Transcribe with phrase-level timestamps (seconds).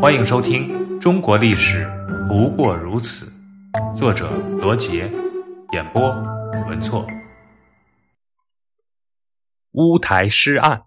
[0.00, 0.68] 欢迎收听
[1.00, 1.84] 《中国历史
[2.28, 3.26] 不过如此》，
[3.96, 5.10] 作者罗杰，
[5.72, 6.08] 演播
[6.68, 7.04] 文措。
[9.72, 10.82] 乌台诗案，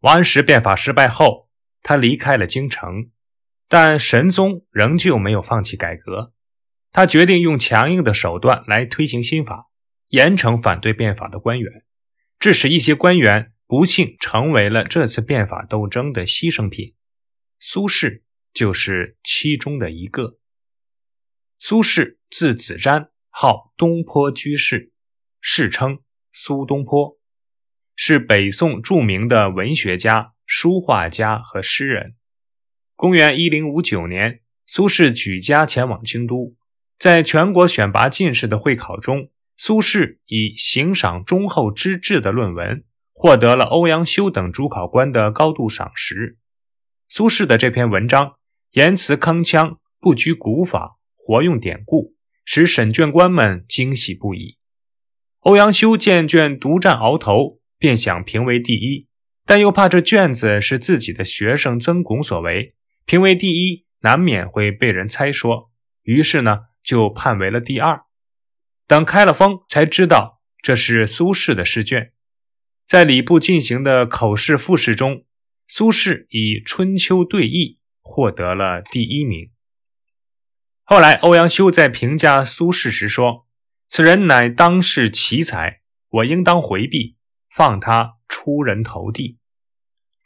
[0.00, 1.50] 王安石变法失败后，
[1.82, 3.10] 他离开了京城，
[3.68, 6.32] 但神宗仍旧没有放弃改革。
[6.90, 9.66] 他决定用强硬的手段来推行新法，
[10.08, 11.70] 严惩反对变法的官员，
[12.38, 16.93] 致使一些官员不幸成为了这次变法斗争的牺牲品。
[17.66, 18.20] 苏轼
[18.52, 20.36] 就是其中的一个。
[21.58, 24.92] 苏轼字子瞻，号东坡居士，
[25.40, 26.00] 世称
[26.30, 27.18] 苏东坡，
[27.96, 32.16] 是北宋著名的文学家、书画家和诗人。
[32.96, 36.54] 公元一零五九年，苏轼举家前往京都。
[36.98, 46.36] 在全国选拔进士的会考中，苏轼以行赏忠厚之志的论文，获得了欧阳修等主考官的高度赏识。
[47.16, 48.38] 苏轼的这篇文章
[48.72, 54.58] 言辞铿锵，不拘古法，活用典故，使审卷官们惊喜不已。
[55.42, 59.06] 欧阳修见卷独占鳌头，便想评为第一，
[59.46, 62.74] 但又怕这卷子是自己的学生曾巩所为，
[63.06, 65.70] 评为第一难免会被人猜说，
[66.02, 66.62] 于是呢。
[66.82, 68.02] 就判为了第二。
[68.88, 72.12] 等开了封，才知道这是苏轼的试卷。
[72.86, 75.24] 在礼部进行的口试复试中，
[75.66, 79.50] 苏轼以《春秋对弈》获得了第一名。
[80.84, 83.46] 后来，欧阳修在评价苏轼时说
[83.88, 87.16] ：“此人乃当世奇才，我应当回避，
[87.50, 89.38] 放他出人头地。”“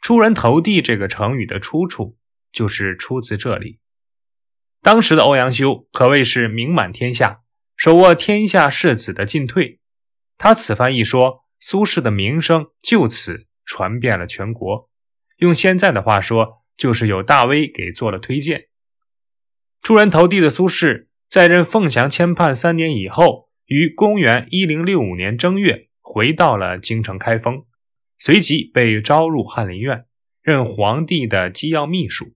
[0.01, 2.17] 出人头地”这个成语的出处
[2.51, 3.79] 就是出自这里。
[4.81, 7.41] 当时的欧阳修可谓是名满天下，
[7.77, 9.79] 手握天下士子的进退。
[10.37, 14.88] 他此番一说，苏轼的名声就此传遍了全国。
[15.39, 18.67] 用现在的话说，就是有大 V 给做了推荐。
[19.81, 27.65] 出人头地的苏轼，在任凤翔签判三年以后，于公元一零六五年正月回到了京城开封，
[28.17, 30.05] 随即被招入翰林院，
[30.41, 32.33] 任皇帝的机要秘书。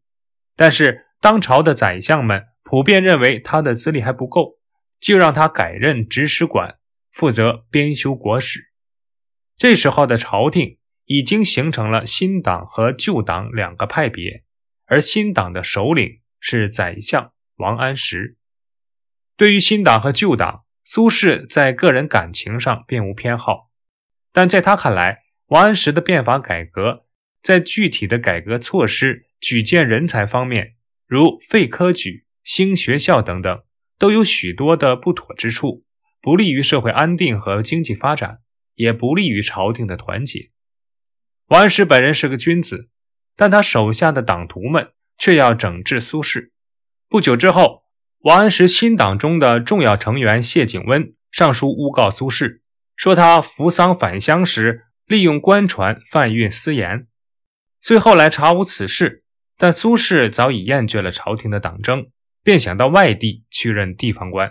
[0.56, 4.59] 但是，当朝的宰相们普遍认为他的资历还不够，
[5.02, 6.78] 就让他改任直使馆，
[7.12, 8.72] 负责编修国史。
[9.58, 14.44] 这时候的朝廷已经形成了新党和旧党两个派别，
[14.86, 18.38] 而新党的首领是宰相王安石。
[19.36, 23.69] 对于新党和旧党，苏轼在个人感情上并无偏好，
[24.31, 27.06] 但在他看来，王安石的变法改革
[27.42, 30.75] 在具体的改革措施、举荐人才方面。
[31.06, 33.63] 如废科举、兴学校等等，
[34.00, 35.84] 都有许多的不妥之处，
[36.22, 38.40] 不利于社会安定和经济发展，
[38.75, 40.50] 也不利于朝廷的团结。
[41.53, 42.90] 王安石本人是个君子，
[43.36, 46.50] 但他手下的党徒们却要整治苏轼。
[47.08, 47.84] 不久之后，
[48.22, 52.62] 王安石新党中的重要成员谢景温上书诬告苏轼，
[52.96, 57.06] 说他扶丧返乡时利用官船贩运私盐。
[57.80, 59.24] 虽后来查无此事。
[59.56, 62.08] 但苏轼早已厌倦了朝廷的党争，
[62.44, 64.50] 便想到外地去任地方官。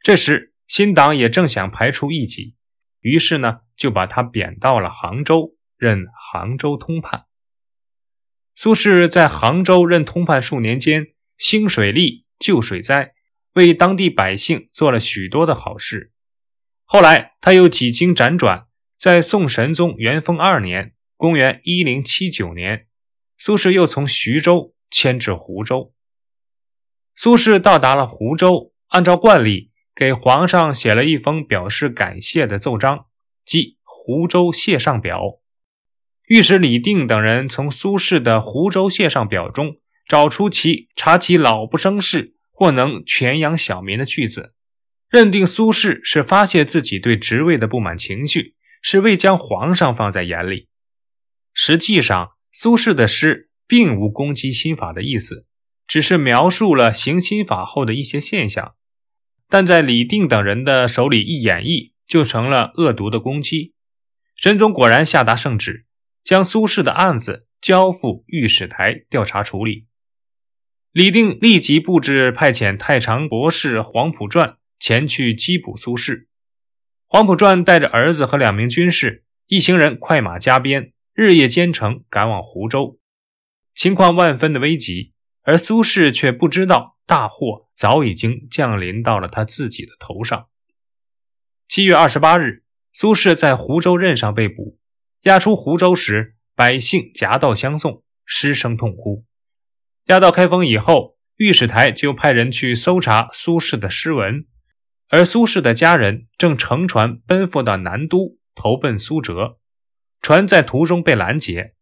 [0.00, 2.56] 这时，新党也正想排除异己，
[3.02, 5.50] 于是呢，就把他贬到了杭州，
[5.82, 7.24] 任杭州通判。
[8.54, 13.14] 苏轼在杭州任通判数年间，兴水利、救水灾，
[13.54, 16.12] 为当地百姓做了许多的好事。
[16.84, 22.86] 后来，他又几经辗转，在宋神宗元丰二年（公元1079年）。
[23.36, 25.92] 苏轼又从徐州迁至湖州。
[27.16, 33.06] 苏轼到达了湖州，按照惯例给皇上写了一封表示感谢的奏章，
[33.44, 35.18] 即《湖州谢上表》。
[36.32, 39.76] 御史李定等人从苏轼的《湖州谢上表》中
[40.08, 44.54] 找出其“察其老不生事，或能全养小民”的句子，
[45.10, 50.68] 认定苏轼是发泄自己对职位的不满情绪，是未将皇上放在眼里。
[51.52, 55.44] 实际上，苏轼的诗并无攻击新法的意思，
[55.86, 58.72] 只是描述了行新法后的一些现象，
[59.50, 63.74] 但在李定等人的手里一演绎，就成了恶毒的攻击。
[64.34, 65.84] 神宗果然下达圣旨，
[66.24, 69.86] 将苏轼的案子交付御史台调查处理。
[70.92, 76.26] 李定立即布置派遣太常博士黄埔传前去缉捕苏轼。
[77.06, 80.92] 黄埔传带着儿子和两名军士，一行人快马加鞭。
[81.14, 82.98] 日夜兼程赶往湖州，
[83.74, 90.48] 情况万分的危急，而苏轼却不知道大祸早已经降临到了他自己的头上。
[91.68, 92.64] 七月二十八日，
[92.94, 94.78] 苏轼在湖州任上被捕，
[95.22, 99.24] 押出湖州时，百姓夹道相送，失声痛哭。
[100.06, 104.46] 押到开封以后，御史台就派人去搜查苏轼的诗文，
[105.08, 109.58] 而苏轼的家人正乘船奔赴到南都，投奔苏辙。
[110.20, 111.74] 船在途中被拦截，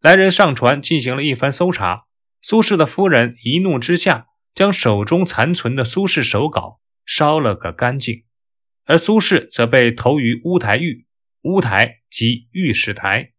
[0.00, 2.04] 来人上船进行了一番搜查。
[2.40, 8.24] 苏轼的夫人一怒之下，将手中残存的苏轼手稿烧了个干净，
[8.86, 11.04] 而苏轼则被投于乌台狱。
[11.42, 13.32] 乌台及御史台，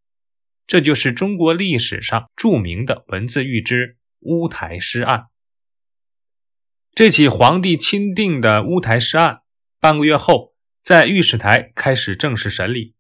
[0.65, 5.25] 这就是中国历史上著名的文字狱之乌台诗案。
[6.93, 9.41] 这起皇帝钦定的乌台诗案，
[9.79, 10.53] 半个月后
[10.83, 12.95] 在御史台开始正式审理。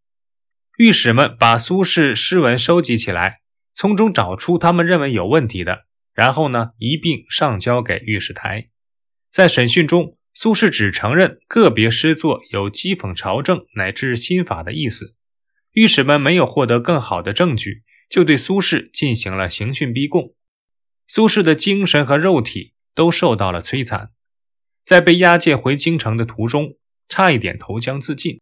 [0.77, 3.41] 御史们把苏轼诗文收集起来，
[3.75, 8.69] 从中找出他们认为有问题的，然后呢一并上交给御史台。
[9.31, 15.15] 在审讯中，苏轼只承认个别诗作有讥讽朝政乃至新法的意思，
[15.73, 20.33] 御史们没有获得更好的证据，就对苏轼进行了刑讯逼供。
[21.07, 24.11] 苏轼的精神和肉体都受到了摧残，
[24.85, 26.77] 在被押解回京城的途中，
[27.09, 28.39] 差一点投江自尽。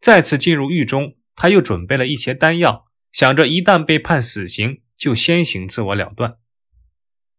[0.00, 6.38] 再次进入狱中，他又准备了一些丹药，想着一旦被判死刑，就先行自我了断。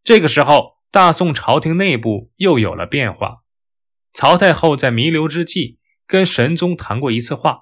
[0.05, 3.40] 这个时候，大宋朝廷内部又有了变化。
[4.13, 7.61] 曹太后在弥留之际跟神宗谈过一次话，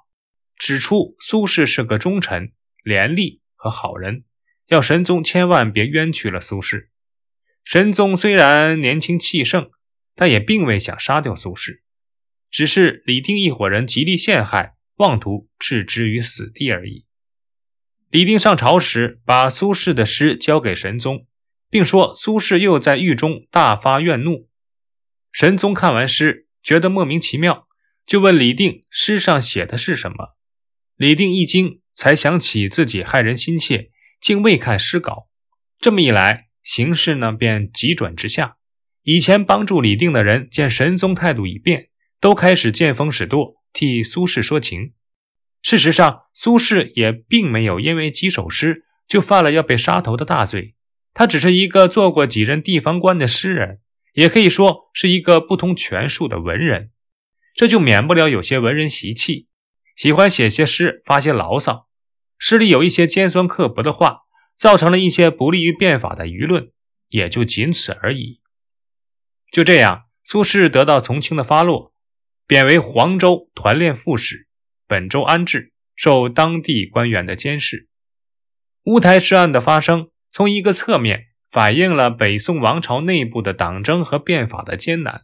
[0.57, 2.53] 指出苏轼是个忠臣、
[2.83, 4.23] 廉吏和好人，
[4.67, 6.87] 要神宗千万别冤屈了苏轼。
[7.63, 9.69] 神宗虽然年轻气盛，
[10.15, 11.81] 但也并未想杀掉苏轼，
[12.49, 17.05] 只是李定一伙人极力陷害，妄图置之于死地而已。
[18.09, 21.27] 李定上朝时，把苏轼的诗交给神宗，
[21.69, 24.48] 并说苏轼又在狱中大发怨怒。
[25.31, 27.67] 神宗看完诗，觉得莫名其妙，
[28.05, 30.35] 就问李定：“诗上写的是什么？”
[30.97, 35.29] 李定一惊，才想起自己害人心切，竟未看诗稿。
[35.79, 38.57] 这么一来，形势呢便急转直下。
[39.03, 41.89] 以前帮助李定的人见神宗态度已变，
[42.19, 44.93] 都开始见风使舵，替苏轼说情。
[45.61, 50.75] 事实上，苏轼也并没有因为几首诗就犯了要被杀头的大罪，
[51.13, 53.79] 他只是一个做过几任地方官的诗人。
[54.13, 56.91] 也可以说是一个不通权术的文人，
[57.53, 59.47] 这就免不了有些文人习气，
[59.95, 61.87] 喜欢写些诗发些牢骚，
[62.37, 64.21] 诗里有一些尖酸刻薄的话，
[64.57, 66.71] 造成了一些不利于变法的舆论，
[67.09, 68.41] 也就仅此而已。
[69.51, 71.93] 就这样，苏轼得到从轻的发落，
[72.45, 74.47] 贬为黄州团练副使，
[74.87, 77.87] 本州安置，受当地官员的监视。
[78.83, 81.28] 乌台诗案的发生，从一个侧面。
[81.49, 85.21] 反映了北宋王朝内部的党争和变法的艰难。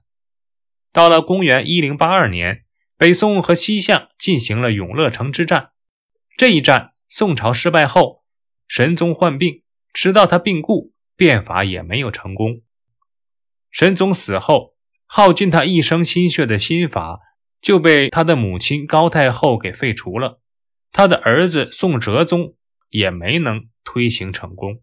[0.91, 2.63] 到了公元一零八二年，
[2.97, 5.71] 北宋和西夏进行了永乐城之战。
[6.37, 8.23] 这一战，宋朝失败后，
[8.67, 9.61] 神宗患病，
[9.93, 12.61] 直到他病故，变法也没有成功。
[13.69, 14.73] 神宗死后，
[15.05, 17.19] 耗尽他一生心血的新法
[17.61, 20.39] 就被他的母亲高太后给废除了，
[20.91, 22.55] 他的儿子宋哲宗
[22.89, 24.81] 也没能推行成功。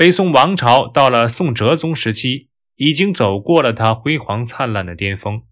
[0.00, 5.42] 北宋王朝到了宋哲宗时期，已经走过了他辉煌灿烂的巅峰，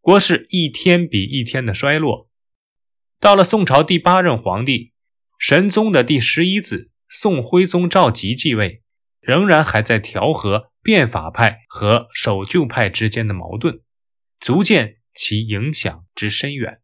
[0.00, 2.30] 国势一天比一天的衰落。
[3.18, 4.92] 到了宋朝第八任皇帝
[5.40, 8.84] 神宗的第十一子宋徽宗赵佶继位，
[9.20, 13.80] 仍然还在调和变法派和守旧派之间的矛盾，
[14.38, 16.78] 足见其影响之深远。